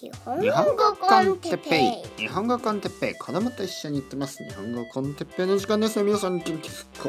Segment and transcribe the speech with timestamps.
[0.00, 2.22] 日本語コンテッペイ。
[2.22, 3.14] 日本語コンテッペイ。
[3.16, 7.08] 子供と一緒に行ってます日本語コンテッペイの時間ですね皆さん元気ですか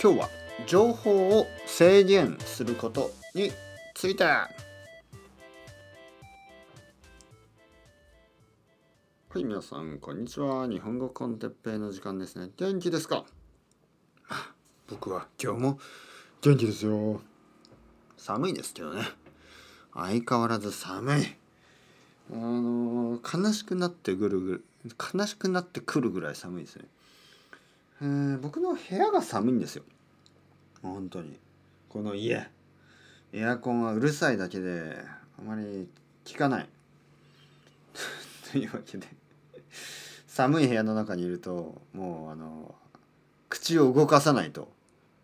[0.00, 0.28] 今日は
[0.68, 3.50] 情報を制限することに
[3.94, 4.48] ついては
[9.34, 13.24] い皆さんこんにちは日本語コンテッペイの時間ですね元気ですか
[14.88, 15.78] 僕は今日も
[16.42, 17.20] 元気ですよ
[18.16, 19.02] 寒いですけどね
[19.94, 21.36] 相変わらず寒い。
[22.32, 24.64] あの悲しくなってくるぐ
[25.14, 26.84] 悲しくなってくるぐらい寒いですね、
[28.00, 29.84] えー僕の部屋が寒いんですよ。
[30.82, 31.38] 本当に。
[31.88, 32.48] この家。
[33.32, 34.96] エアコンはうるさいだけで
[35.38, 35.88] あまり
[36.30, 36.68] 効かない。
[38.52, 39.06] というわけで。
[40.26, 42.74] 寒い部屋の中にいるともうあの
[43.48, 44.72] 口を動かさないと。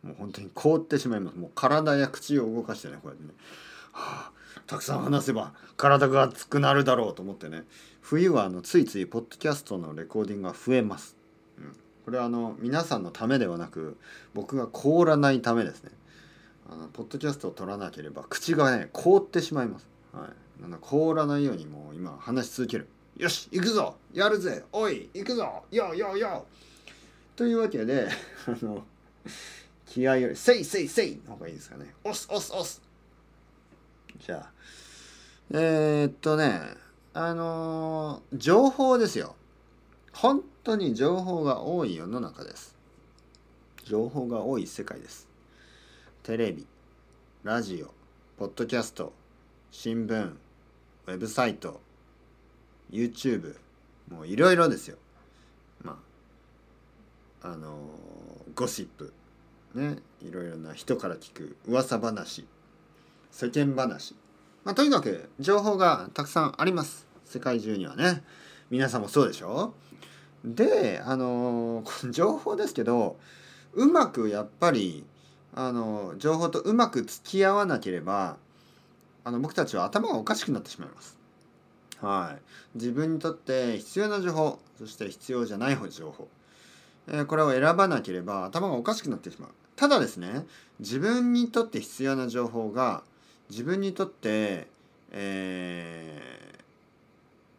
[0.02, 1.36] もう本当に凍ってしまいます。
[1.36, 3.34] もう体や口を動かしてねこうやってね、
[3.92, 4.32] はあ、
[4.70, 7.64] たくさん話せば体が熱くなるだろうと思ってね。
[8.02, 11.16] 冬はあのついついポッドキャストのレコーディングが増えます、
[11.58, 13.96] うん、これはあの皆さんのためではなく
[14.32, 15.90] 僕が凍らないためですね。
[16.70, 20.28] あのポッドキャストを取らなければ口がね凍ってしまいます、は
[20.60, 22.86] い、なの凍らないようにもう今話し続ける。
[23.16, 23.96] よし行くぞ！
[24.14, 24.62] やるぜ！
[24.70, 25.64] おい行くぞ！
[25.72, 26.46] よよよ！
[27.34, 28.08] というわけで
[28.46, 28.84] あの
[29.84, 32.80] 気合より「せいせいせい」の方がいいですかね「押す押す押す」
[34.20, 34.52] じゃあ。
[35.52, 36.60] えー、っとね
[37.14, 39.34] あのー情報ですよ。
[40.12, 42.76] 本当に情報が多い世の中です。
[43.84, 45.26] 情報が多い世界です。
[46.22, 46.66] テレビ
[47.42, 47.92] ラジオ
[48.38, 49.12] ポッドキャスト
[49.70, 50.34] 新聞
[51.06, 51.80] ウェブサイト
[52.90, 53.56] YouTube
[54.10, 54.98] もういろいろですよ。
[55.82, 55.98] ま
[57.42, 59.12] ああのーゴシップ。
[59.74, 62.46] ねいろいろな人から聞く噂話。
[63.30, 64.14] 世間話。
[64.64, 67.06] まあとにかく情報がたくさんあります。
[67.24, 68.22] 世界中にはね。
[68.70, 69.74] 皆さんもそうでしょ？
[70.44, 73.18] であの 情報ですけど
[73.74, 75.04] うまくやっぱり
[75.54, 78.36] あの情報とうまく付き合わなければ
[79.24, 81.18] あの僕たちは頭がおかしくなってしまいます。
[82.00, 82.36] は
[82.74, 86.28] い、自分にとって必要な情報そして必要じゃない情報、
[87.08, 89.50] えーこれを選ばなければ頭がおかしくなってしまう。
[89.76, 90.46] ただですね
[90.78, 93.02] 自分にとって必要な情報が
[93.50, 94.66] 自分にとって、
[95.10, 96.60] えー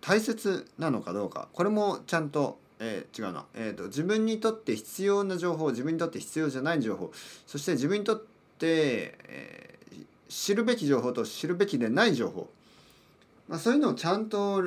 [0.04, 1.48] 大切なのかどうか。
[1.54, 7.12] これもちゃんと、えー違うな、えーと自分にとって必要な情報自分にとって必要じゃない情報。
[7.46, 8.26] そして自分にとって、
[8.60, 9.72] えー
[10.28, 12.50] 知るべき情報と知るべきでない情報、
[13.50, 14.64] まあ、そういうのをちゃんと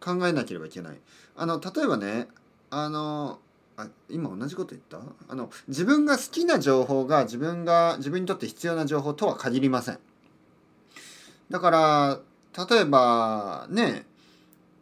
[0.00, 0.96] 考えなければいけない。
[1.36, 2.26] あの例えばね
[2.70, 3.38] あの
[3.76, 4.98] あ今同じこと言った？
[5.28, 10.00] あの自分が好きな情報が自分が自分にとって必要な情報とは限りません。
[11.50, 12.20] だから
[12.68, 14.06] 例えばね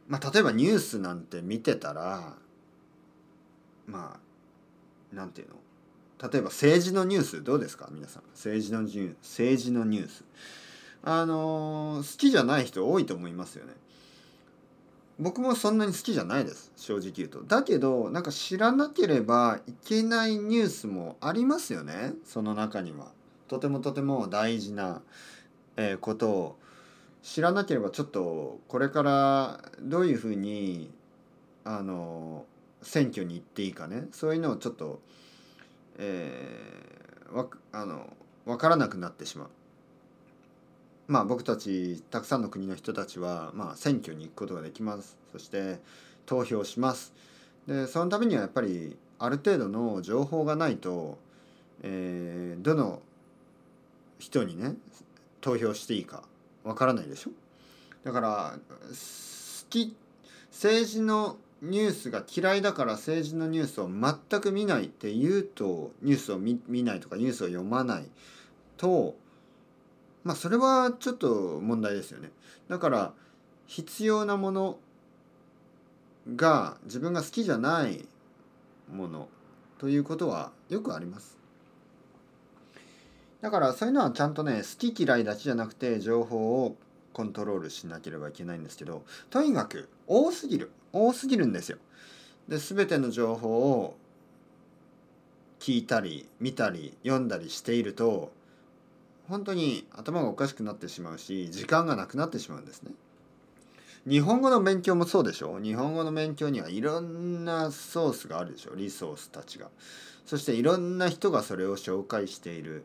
[0.08, 2.34] まあ例えばニュースなんて見てたら
[3.86, 4.18] ま
[5.12, 5.56] あなんていうの？
[6.30, 7.88] 例えば政治のニュースどうですか？
[7.90, 8.22] 皆さん。
[8.34, 10.24] 政治のニュース政治のニュース。
[11.02, 13.72] あのー好きじゃない人多いと思いますよね。
[15.18, 16.72] 僕もそんなに好きじゃないです。
[16.76, 17.42] 正直言うと。
[17.42, 22.14] だけどなんか知らなければいけないニュースもありますよね。
[22.24, 23.12] その中には。
[23.48, 25.02] とてもとても大事な、
[25.76, 26.58] えーことを
[27.22, 30.92] 知らなければちょっとこれからどういうふうに
[31.64, 32.44] あの
[32.82, 34.08] 選挙に行っていいかね。
[34.10, 35.00] そういうのをちょっと
[35.98, 38.12] えーわあの
[38.44, 39.48] 分からなくなってしまう。
[41.06, 45.16] まあ僕たちたくさんの国の人たちは、まあ、選挙に行くことができます。
[45.30, 45.80] そして
[46.26, 47.12] 投票します。
[47.66, 51.18] でそのためにはやっぱりある程度の情報がないと、
[51.82, 53.00] えーどの
[54.18, 54.74] 人にね
[55.42, 56.22] 投票していいか
[56.64, 57.30] わからないでしょ？
[58.04, 58.94] だから好
[59.68, 59.94] き
[60.50, 68.04] 政治のニュースが嫌いだから政治のニュースを全く見ないって言うとニュースを見見ないとかニュースを読まない
[68.76, 69.14] と
[70.24, 72.30] まあそれはちょっと問題ですよね。
[72.68, 73.12] だから
[73.66, 74.78] 必要なもの
[76.36, 78.06] が自分が好きじゃない
[78.92, 79.28] もの
[79.78, 81.38] ということはよくあります。
[83.42, 86.76] だからそういうのはちゃんとね好き嫌いだけじゃなくて情報を
[87.12, 91.78] コントロールしなければいけないんですけどとにかく多すぎる多すぎるんですよ。
[92.48, 93.96] で全ての情報を
[95.60, 98.32] 聞いたり見たり読んだりしていると
[99.28, 102.92] 本当に頭がおかしくなってしまうし時間がなくなってしまうんですね。
[104.06, 105.60] 日本語の勉強もそうでしょ？
[105.60, 108.74] 日本語の勉強にはいろんなソースがあるでしょ？
[108.74, 109.68] リソースたちが。
[110.26, 112.84] そしていろんな人がそれを紹介している。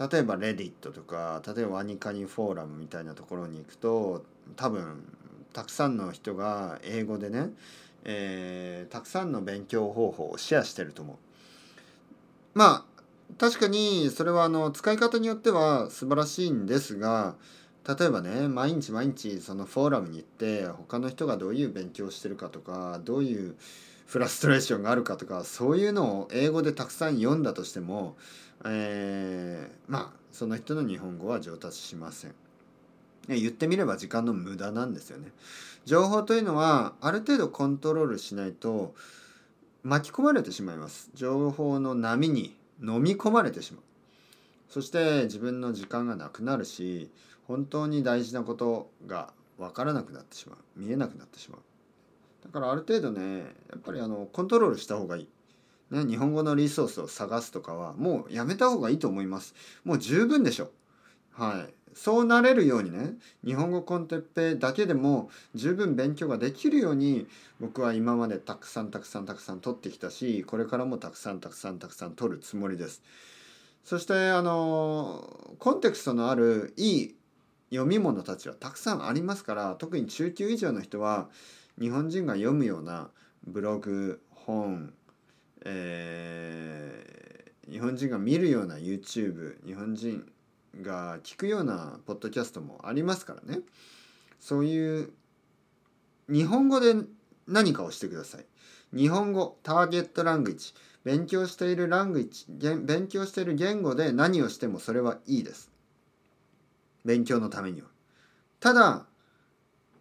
[0.00, 4.24] 例えばレディットとか例えばワニカニフォーラムみたいなところに行くと
[4.56, 5.04] 多分
[5.52, 7.50] たくさんの人が英語でね、
[8.04, 11.16] えー、たくさんの勉強方法をシェアしてると思う。
[12.54, 13.02] まあ
[13.38, 17.36] 確かにそれはあの使い方によっては素晴らしいんですが
[17.86, 23.54] 例えばね毎日毎日そのフォーラムに行って他の人がどういう勉強してるかとかどういう
[24.10, 28.16] フラストレーションがあるかとかそういうのを英語でたくさん読んだとしても、
[28.64, 32.34] えー、まあその人の日本語は上達しません。
[33.28, 35.28] 言ってみれば時間の無駄なんですよね。
[35.84, 38.96] 情報というのはある程度コントロールしないと
[39.84, 41.10] 巻き込まれてしまいます。
[41.14, 43.82] 情報の波に飲み込まれてしまう。
[44.68, 47.10] そして自分の時間がなくなるし
[47.46, 51.60] 本当に大事なことが分からなくなってしまう見えなくなってしまう
[52.44, 53.38] だからある程度ね
[53.70, 55.28] やっぱりあのコントロールした方がいい、
[55.90, 59.54] ね、日本語のリソースを探すとかはもうやめた方がいいと思います。
[59.84, 60.70] もう十分でしょ。
[61.32, 61.74] はい。
[61.94, 63.14] そうなれるようにね
[63.44, 67.26] 日本語コンテッペだけでも十分勉強ができるように
[67.58, 73.02] 僕は今までたくさんたくさんたくさん取ってきたしこれからもたくさんたくさんたくさん取るつもりです。
[73.84, 77.14] そしてあのコンテクストのあるいい
[77.70, 81.28] 読み物たちはたくさんありますから特に中級以上の人は
[81.80, 83.10] 日本人が読むような
[83.46, 84.92] ブログ本、
[85.64, 90.30] えー、日本人が見るような YouTube 日本人
[90.82, 93.60] が聞くようなポッドキャストもありますからね。
[94.38, 95.10] そういう
[96.28, 96.94] 日本語で
[97.46, 98.44] 何かをしてください。
[98.94, 100.74] 日本語ターゲットラングイッジ
[101.04, 102.46] 勉強しているラングイッジ
[102.84, 105.70] 勉強している言語で何をしてもそれはいいです。
[107.04, 107.88] 勉強のためには。
[108.58, 109.06] ただ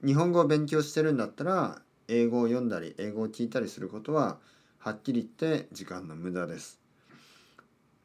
[0.06, 4.38] 日本語を勉強してるんだったら英語を読んだり英語を聞いたりすることは
[4.80, 6.80] はっきり言って時間の無駄です、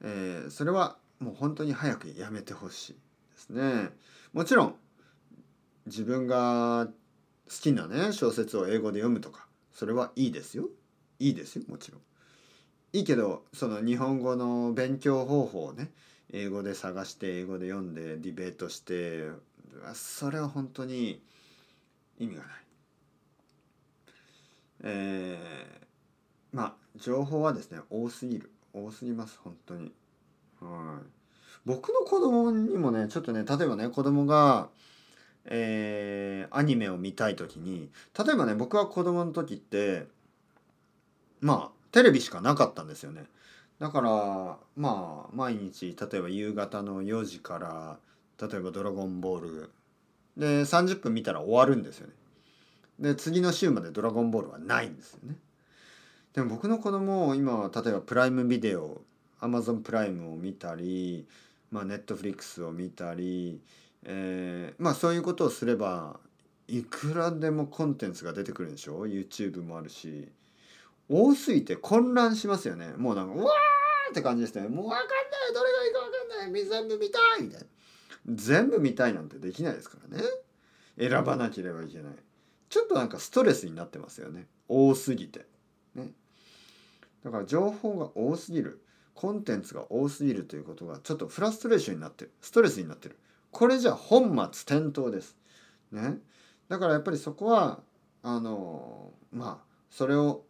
[0.02, 2.98] えー、それはもう本当に早くやめてほしいで
[3.36, 3.90] すね。
[4.32, 4.74] もちろん
[5.86, 6.92] 自分が好
[7.62, 10.68] きなね小説を英語で読むとかそれはいいですよ。
[11.20, 12.00] いいですよもちろん。
[12.92, 15.90] いいけどその日本語の勉強方法をね
[16.32, 19.28] 英語で探して英語で読んでディベートして
[19.94, 21.22] それは本当に
[22.18, 22.50] 意味がない。
[24.86, 29.92] えー、まあ情報はですね多すぎる多すぎます本当に。
[30.60, 31.06] はい、
[31.64, 34.68] 僕の子供にもねちょっとね例えばね子供が
[35.46, 40.06] えー、アニメを見たい時に例えばね僕は子供の時って
[41.40, 43.24] まあテレビしかなかったんですよね。
[43.78, 44.10] だから
[44.76, 47.98] まあ毎日例えば夕方の4時から
[48.40, 49.70] 例えば「ドラゴンボール」
[50.36, 52.12] で30分見たら終わるんですよね。
[52.98, 55.36] で次の週まで「ドラゴンボール」はないんですよね。
[56.32, 59.02] でも僕の子供今例えばプライムビデオ
[59.40, 61.26] アマゾンプライムを見たり、
[61.70, 63.60] まあ、ネットフリックスを見たり、
[64.04, 66.18] えー、まあそういうことをすれば
[66.66, 70.28] いくらでもコンテンツが出てくるでしょ？YouTube もあるし
[71.08, 75.08] 多すぎて混乱しますよねもうなんかうわーって感じですねもう分かんない
[75.54, 77.66] どれがいいか分かんない全部見たいみたいな
[78.26, 80.24] 全部見たいなんてできないですからね。
[80.98, 82.12] 選ばなければいけない。
[82.68, 84.46] ちょっとなんかストレスになってますよね。
[84.68, 85.46] 多すぎて。
[85.94, 86.10] ね。
[87.24, 88.80] だから情報が多すぎる。
[89.14, 92.32] コンテンツが多すぎるということがちょっとフラストレーションになってる。
[92.40, 93.18] ストレスになってる。
[93.50, 95.36] これじゃ本末転倒です。
[95.92, 96.18] ね。
[96.68, 97.80] だからやっぱりそこは
[98.22, 100.44] あのまあそれを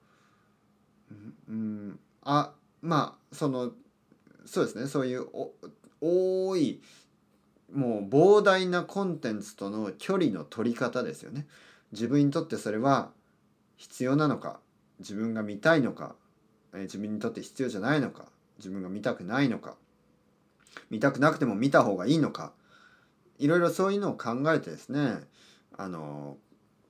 [1.49, 3.73] うんあまあその
[4.47, 4.87] そうですね。
[4.87, 5.27] そういう
[6.01, 6.81] 多い
[7.75, 11.47] もう膨大なコンテンツとの距離の取り方ですよね。
[11.93, 13.11] 自分にとってそれは
[13.77, 14.61] 必要なのか
[15.01, 16.15] 自分が見たいのか、
[16.73, 18.27] え自分にとって必要じゃないのか
[18.59, 19.77] 自分が見たくないのか
[20.91, 22.53] 見たくなくても見た方がいいのか
[23.39, 25.19] いろいろそういうのを考えてですね
[25.77, 26.37] あの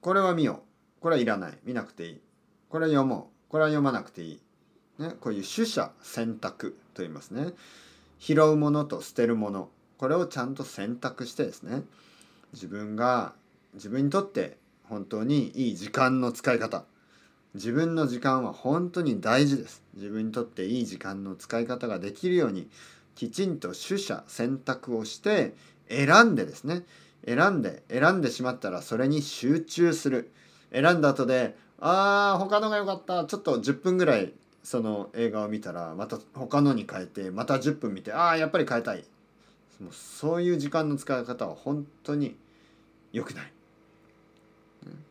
[0.01, 0.63] これは見よ
[0.99, 2.21] うこれはいらない見なくていい
[2.69, 4.41] これは読もうこれは読まなくてい
[4.99, 7.53] い、ね、こういう取捨選択と言いますね
[8.19, 9.69] 拾うものと捨てるもの
[10.05, 11.81] これをちゃんと選択してですね
[12.53, 13.33] 自分が
[13.73, 16.85] 自分にとって本当にいい時間の使い方
[17.55, 19.83] 自分の時間は本当に大事です。
[19.95, 22.69] 自分にとっていい時間の使い方ができるように
[23.15, 25.55] きちんと取捨選択をして
[25.89, 26.83] 選んでですね
[27.27, 30.31] 選んで選んでしまったらそれに集中する。
[30.71, 33.25] 選んだ後であー他のが良かった。
[33.25, 39.05] ちょっと10分ぐらいその映画を見たらまた他のに変えてまた10分見てああやっぱり変えたい。
[39.81, 42.37] もうそういう時間の使い方は本当に
[43.13, 43.53] 良くない。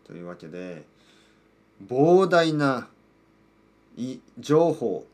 [0.05, 0.83] というわけで
[1.87, 2.87] 膨大な
[4.39, 5.05] 情報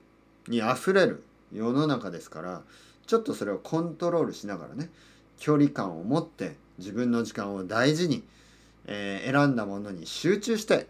[0.47, 2.61] にあふれる世の中ですから
[3.05, 4.89] ちょっとそれをコントロールしながらね
[5.37, 8.23] 距離感を持って自分の時間を大事に、
[8.85, 10.87] えー、選んだものに集中して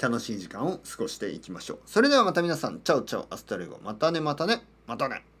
[0.00, 1.78] 楽しい時間を過ごしていきましょう。
[1.86, 3.78] それではまた皆さん、 ciao ciao、hasta luego。
[3.82, 5.33] またね、またね、またね。